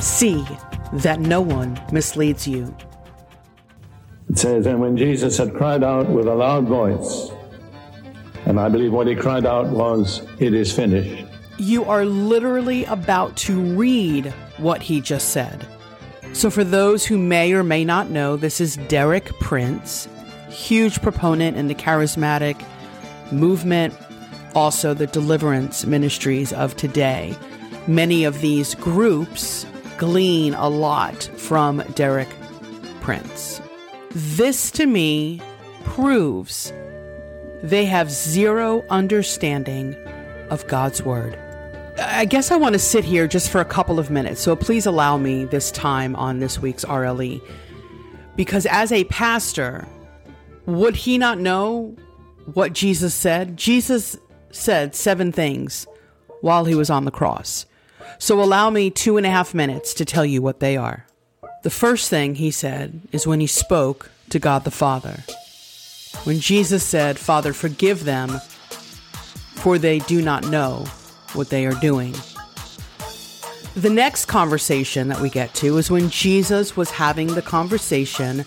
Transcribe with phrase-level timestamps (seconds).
[0.00, 0.44] See
[0.92, 2.74] that no one misleads you.
[4.30, 7.30] It says, And when Jesus had cried out with a loud voice,
[8.46, 11.24] and I believe what he cried out was, It is finished.
[11.58, 14.26] You are literally about to read
[14.58, 15.66] what he just said.
[16.32, 20.06] So, for those who may or may not know, this is Derek Prince,
[20.50, 22.62] huge proponent in the charismatic
[23.32, 23.94] movement,
[24.54, 27.34] also the deliverance ministries of today.
[27.86, 29.66] Many of these groups
[29.98, 32.28] glean a lot from Derek
[33.00, 33.60] Prince.
[34.12, 35.42] This to me
[35.84, 36.72] proves
[37.62, 39.94] they have zero understanding
[40.50, 41.36] of God's Word.
[41.98, 44.86] I guess I want to sit here just for a couple of minutes, so please
[44.86, 47.42] allow me this time on this week's RLE.
[48.36, 49.88] Because as a pastor,
[50.66, 51.96] would he not know
[52.54, 53.56] what Jesus said?
[53.56, 54.16] Jesus
[54.52, 55.86] said seven things
[56.40, 57.66] while he was on the cross.
[58.18, 61.06] So allow me two and a half minutes to tell you what they are.
[61.62, 65.24] The first thing he said is when he spoke to God the Father.
[66.24, 68.40] When Jesus said, Father, forgive them,
[69.56, 70.86] for they do not know
[71.34, 72.14] what they are doing.
[73.74, 78.44] The next conversation that we get to is when Jesus was having the conversation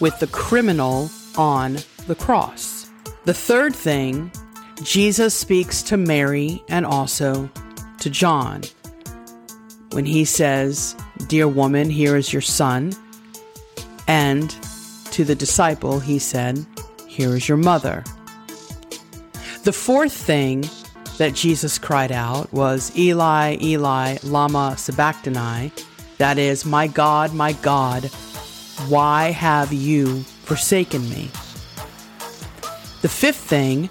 [0.00, 2.90] with the criminal on the cross.
[3.24, 4.30] The third thing,
[4.82, 7.48] Jesus speaks to Mary and also
[8.00, 8.62] to John
[9.94, 10.96] when he says,
[11.28, 12.92] Dear woman, here is your son.
[14.08, 14.50] And
[15.12, 16.66] to the disciple, he said,
[17.06, 18.02] Here is your mother.
[19.62, 20.64] The fourth thing
[21.16, 25.70] that Jesus cried out was, Eli, Eli, Lama Sabachthani.
[26.18, 28.06] That is, My God, my God,
[28.88, 31.30] why have you forsaken me?
[33.02, 33.88] The fifth thing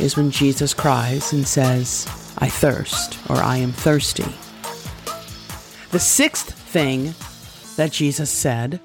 [0.00, 2.06] is when Jesus cries and says,
[2.38, 4.24] I thirst, or I am thirsty.
[5.92, 7.14] The sixth thing
[7.76, 8.80] that Jesus said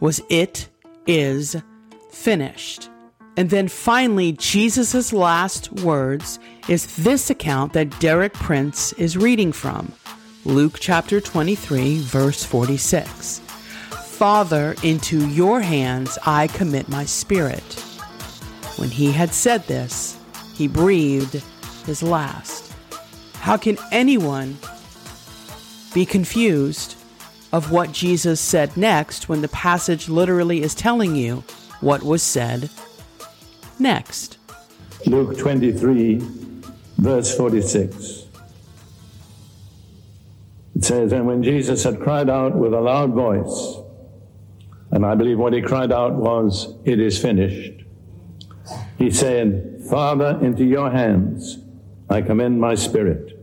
[0.00, 0.68] was, It
[1.06, 1.54] is
[2.10, 2.88] finished.
[3.36, 9.92] And then finally, Jesus' last words is this account that Derek Prince is reading from
[10.44, 13.38] Luke chapter 23, verse 46.
[13.38, 17.62] Father, into your hands I commit my spirit.
[18.76, 20.18] When he had said this,
[20.52, 21.40] he breathed
[21.86, 22.72] his last.
[23.34, 24.58] How can anyone
[25.94, 26.96] be confused
[27.52, 31.44] of what Jesus said next when the passage literally is telling you
[31.80, 32.68] what was said
[33.78, 34.38] next.
[35.06, 36.20] Luke 23,
[36.98, 38.26] verse 46.
[40.74, 43.76] It says, And when Jesus had cried out with a loud voice,
[44.90, 47.84] and I believe what he cried out was, It is finished,
[48.98, 51.58] he said, Father, into your hands
[52.08, 53.38] I commend my spirit.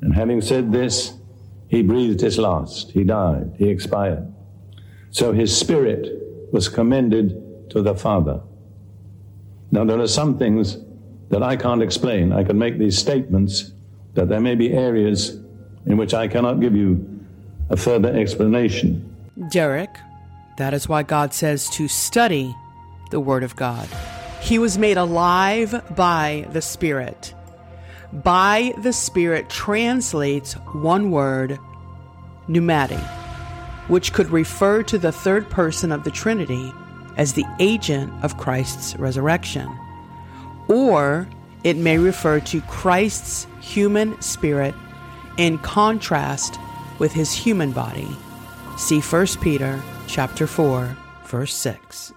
[0.00, 1.14] And having said this,
[1.70, 2.90] he breathed his last.
[2.90, 3.54] He died.
[3.56, 4.26] He expired.
[5.12, 8.40] So his spirit was commended to the Father.
[9.70, 10.78] Now, there are some things
[11.28, 12.32] that I can't explain.
[12.32, 13.70] I can make these statements,
[14.14, 15.38] but there may be areas
[15.86, 17.24] in which I cannot give you
[17.68, 19.06] a further explanation.
[19.50, 19.96] Derek,
[20.56, 22.52] that is why God says to study
[23.12, 23.88] the Word of God.
[24.40, 27.32] He was made alive by the Spirit
[28.12, 31.58] by the Spirit translates one word,
[32.48, 33.00] pneumati,
[33.88, 36.72] which could refer to the third person of the Trinity
[37.16, 39.68] as the agent of Christ's resurrection.
[40.68, 41.28] Or
[41.64, 44.74] it may refer to Christ's human spirit
[45.36, 46.58] in contrast
[46.98, 48.08] with his human body.
[48.76, 50.96] See 1 Peter chapter 4
[51.26, 52.12] verse 6.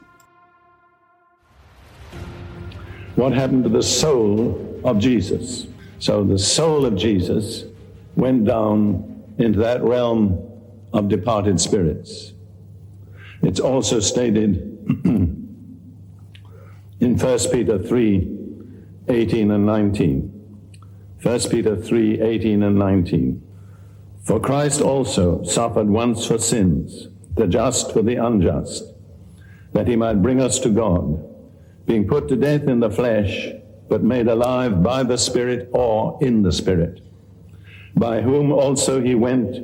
[3.15, 5.67] What happened to the soul of Jesus?
[6.03, 7.63] So the soul of Jesus
[8.17, 10.37] went down into that realm
[10.91, 12.33] of departed spirits.
[13.41, 14.57] It's also stated
[15.05, 15.47] in
[16.99, 18.37] 1 Peter 3
[19.07, 20.67] 18 and 19.
[21.21, 23.41] 1 Peter 3 18 and 19.
[24.25, 28.83] For Christ also suffered once for sins, the just for the unjust,
[29.71, 31.23] that he might bring us to God,
[31.85, 33.53] being put to death in the flesh
[33.93, 36.99] but made alive by the Spirit or in the Spirit,
[37.93, 39.55] by whom also he went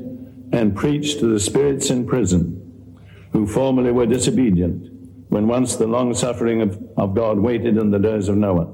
[0.54, 2.94] and preached to the spirits in prison,
[3.32, 4.88] who formerly were disobedient,
[5.30, 8.72] when once the long suffering of, of God waited in the days of Noah.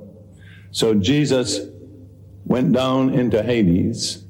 [0.72, 1.62] So Jesus
[2.44, 4.25] went down into Hades,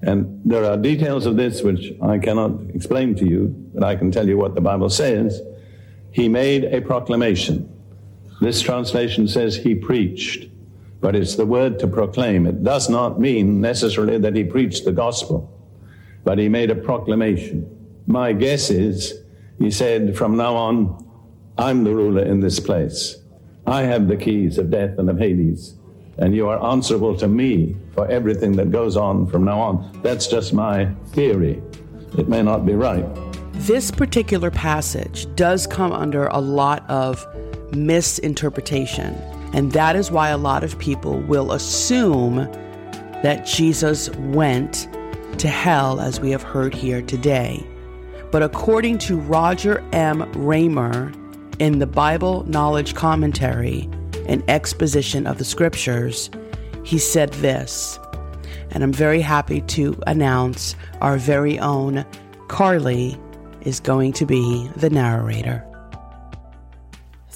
[0.00, 4.12] and there are details of this which I cannot explain to you, but I can
[4.12, 5.42] tell you what the Bible says.
[6.12, 7.68] He made a proclamation
[8.42, 10.48] this translation says he preached,
[11.02, 12.46] but it's the word to proclaim.
[12.46, 15.50] It does not mean necessarily that he preached the gospel.
[16.24, 17.66] but he made a proclamation.
[18.06, 19.22] My guess is
[19.58, 21.04] he said, From now on,
[21.58, 23.16] I'm the ruler in this place.
[23.66, 25.74] I have the keys of death and of Hades,
[26.18, 30.00] and you are answerable to me for everything that goes on from now on.
[30.02, 31.60] That's just my theory.
[32.16, 33.06] It may not be right.
[33.54, 37.26] This particular passage does come under a lot of
[37.74, 39.14] misinterpretation,
[39.52, 42.36] and that is why a lot of people will assume
[43.22, 44.88] that Jesus went
[45.38, 47.66] to hell, as we have heard here today.
[48.30, 50.30] But according to Roger M.
[50.32, 51.12] Raymer
[51.58, 53.88] in the Bible Knowledge Commentary,
[54.26, 56.30] an exposition of the scriptures,
[56.84, 57.98] he said this,
[58.70, 62.04] and I'm very happy to announce our very own
[62.48, 63.18] Carly
[63.62, 65.64] is going to be the narrator.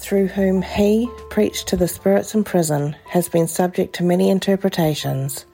[0.07, 5.45] Through whom he, preached to the spirits in prison, has been subject to many interpretations.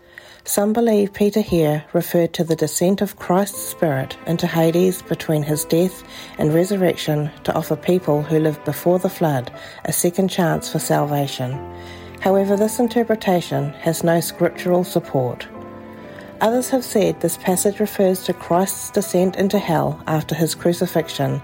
[0.44, 5.66] Some believe Peter here referred to the descent of Christ's Spirit into Hades between his
[5.66, 6.04] death
[6.38, 9.52] and resurrection to offer people who lived before the flood
[9.86, 11.60] a second chance for salvation.
[12.20, 15.48] However, this interpretation has no scriptural support.
[16.44, 21.42] Others have said this passage refers to Christ's descent into hell after his crucifixion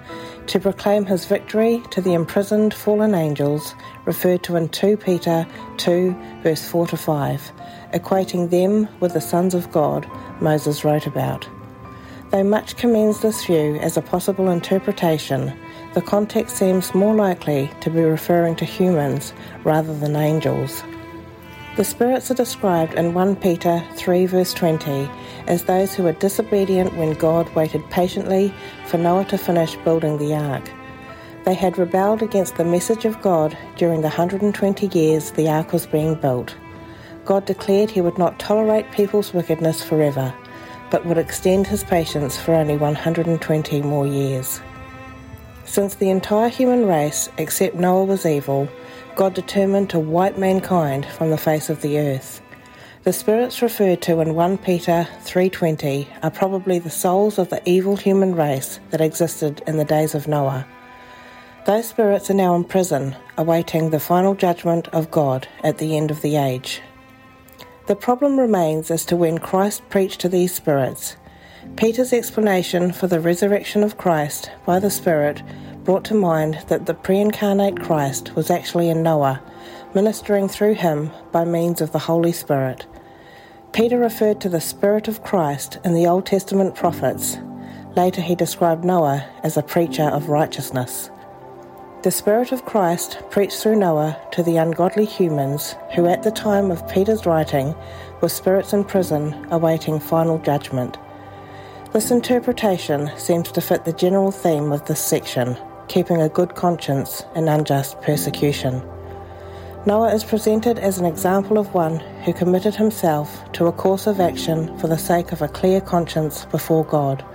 [0.47, 5.47] to proclaim his victory to the imprisoned fallen angels referred to in 2 Peter
[5.77, 6.13] 2,
[6.43, 7.51] verse 4 to 5
[7.93, 10.05] equating them with the sons of God
[10.41, 11.47] Moses wrote about.
[12.31, 15.57] Though much commends this view as a possible interpretation,
[15.93, 19.31] the context seems more likely to be referring to humans
[19.63, 20.83] rather than angels.
[21.75, 25.09] The spirits are described in 1 Peter 3 verse 20
[25.47, 28.53] as those who were disobedient when God waited patiently
[28.87, 30.69] for Noah to finish building the ark.
[31.45, 35.87] They had rebelled against the message of God during the 120 years the ark was
[35.87, 36.55] being built.
[37.23, 40.33] God declared he would not tolerate people's wickedness forever,
[40.91, 44.59] but would extend his patience for only 120 more years.
[45.65, 48.67] Since the entire human race, except Noah, was evil,
[49.19, 52.39] God determined to wipe mankind from the face of the earth.
[53.03, 57.97] The spirits referred to in 1 Peter 3:20 are probably the souls of the evil
[57.97, 60.65] human race that existed in the days of Noah.
[61.65, 66.11] Those spirits are now in prison, awaiting the final judgment of God at the end
[66.11, 66.81] of the age.
[67.87, 71.17] The problem remains as to when Christ preached to these spirits.
[71.75, 75.41] Peter's explanation for the resurrection of Christ by the Spirit
[75.89, 79.41] brought to mind that the pre incarnate Christ was actually in Noah,
[79.95, 82.85] ministering through him by means of the Holy Spirit.
[83.73, 87.37] Peter referred to the Spirit of Christ in the Old Testament prophets.
[87.95, 91.09] Later, he described Noah as a preacher of righteousness.
[92.03, 96.69] The Spirit of Christ preached through Noah to the ungodly humans who, at the time
[96.69, 97.73] of Peter's writing,
[98.21, 100.99] were spirits in prison awaiting final judgment.
[101.93, 105.57] This interpretation seems to fit the general theme of this section
[105.89, 108.81] keeping a good conscience in unjust persecution.
[109.85, 114.19] Noah is presented as an example of one who committed himself to a course of
[114.19, 117.25] action for the sake of a clear conscience before God.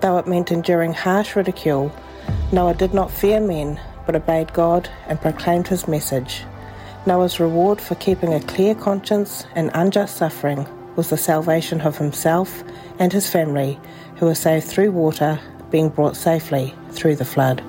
[0.00, 1.92] Though it meant enduring harsh ridicule,
[2.52, 6.44] Noah did not fear men but obeyed God and proclaimed his message.
[7.06, 10.66] Noah's reward for keeping a clear conscience in unjust suffering
[10.96, 12.62] was the salvation of himself
[12.98, 13.80] and his family,
[14.16, 15.40] who were saved through water,
[15.70, 17.62] being brought safely through the flood.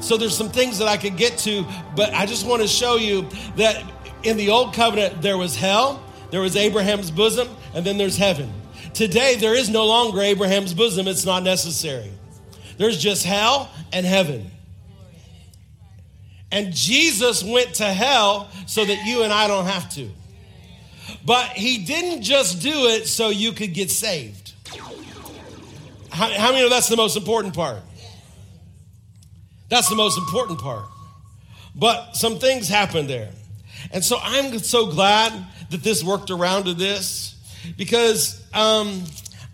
[0.00, 2.96] So there's some things that I could get to, but I just want to show
[2.96, 3.82] you that
[4.22, 8.52] in the old covenant there was hell, there was Abraham's bosom, and then there's heaven.
[8.94, 12.10] Today there is no longer Abraham's bosom, it's not necessary.
[12.78, 14.50] There's just hell and heaven.
[16.52, 20.08] And Jesus went to hell so that you and I don't have to.
[21.24, 24.39] But he didn't just do it so you could get saved.
[26.10, 27.82] How, how many know that's the most important part?
[29.68, 30.86] That's the most important part.
[31.74, 33.30] But some things happened there.
[33.92, 35.32] And so I'm so glad
[35.70, 37.36] that this worked around to this
[37.76, 39.04] because um,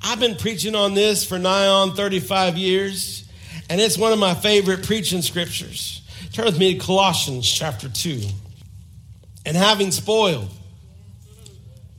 [0.03, 3.29] I've been preaching on this for nigh on 35 years,
[3.69, 6.03] and it's one of my favorite preaching scriptures.
[6.33, 8.23] Turn with me to Colossians chapter 2.
[9.45, 10.51] And having spoiled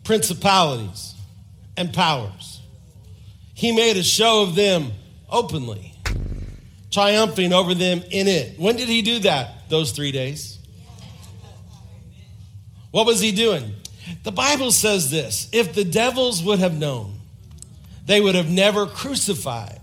[0.04, 1.16] principalities
[1.78, 2.57] and powers,
[3.58, 4.92] he made a show of them
[5.32, 5.92] openly,
[6.92, 8.60] triumphing over them in it.
[8.60, 9.68] When did he do that?
[9.68, 10.60] Those three days.
[12.92, 13.74] What was he doing?
[14.22, 17.16] The Bible says this if the devils would have known,
[18.06, 19.82] they would have never crucified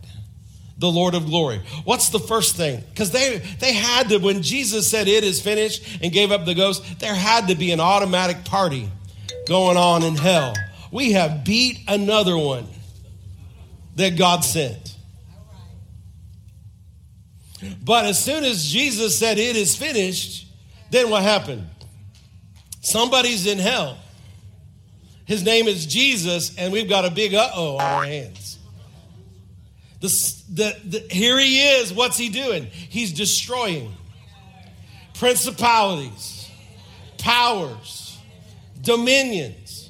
[0.78, 1.61] the Lord of glory.
[1.83, 2.81] What's the first thing?
[2.90, 6.54] Because they, they had to, when Jesus said it is finished and gave up the
[6.54, 8.88] ghost, there had to be an automatic party
[9.49, 10.54] going on in hell.
[10.93, 12.69] We have beat another one.
[13.97, 14.97] That God sent.
[17.83, 20.47] But as soon as Jesus said, It is finished,
[20.91, 21.69] then what happened?
[22.81, 23.99] Somebody's in hell.
[25.25, 28.59] His name is Jesus, and we've got a big uh oh on our hands.
[30.01, 30.09] The,
[30.51, 31.93] the, the, here he is.
[31.95, 32.67] What's he doing?
[32.67, 33.95] He's destroying
[35.15, 36.51] principalities,
[37.17, 38.19] powers,
[38.83, 39.89] dominions,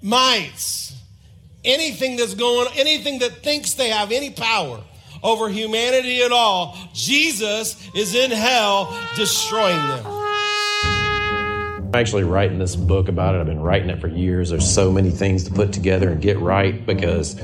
[0.00, 0.89] mights,
[1.64, 4.82] anything that's going, anything that thinks they have any power
[5.22, 6.76] over humanity at all.
[6.94, 10.06] Jesus is in hell destroying them.
[11.90, 13.40] I'm actually writing this book about it.
[13.40, 14.50] I've been writing it for years.
[14.50, 17.36] There's so many things to put together and get right because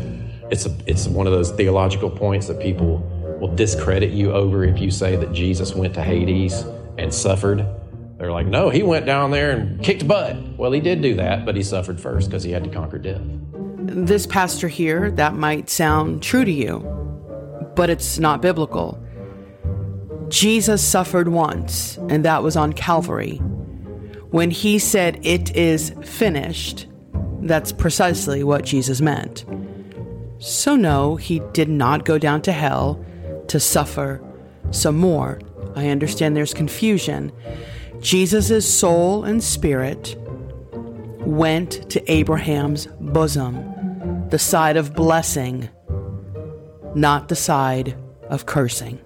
[0.51, 2.99] it's a, it's one of those theological points that people
[3.41, 6.65] will discredit you over if you say that Jesus went to Hades
[6.97, 7.67] and suffered.
[8.19, 10.37] They're like, no, he went down there and kicked butt.
[10.57, 13.21] Well, he did do that, but he suffered first because he had to conquer death.
[13.89, 16.81] This pastor here, that might sound true to you,
[17.77, 19.01] but it's not biblical.
[20.29, 23.37] Jesus suffered once, and that was on Calvary.
[24.31, 26.89] When he said, It is finished,
[27.43, 29.45] that's precisely what Jesus meant.
[30.39, 33.05] So, no, he did not go down to hell
[33.47, 34.21] to suffer
[34.73, 35.39] some more.
[35.77, 37.31] I understand there's confusion.
[38.01, 40.17] Jesus' soul and spirit
[41.27, 45.69] went to Abraham's bosom, the side of blessing,
[46.95, 47.97] not the side
[48.31, 49.01] of cursing.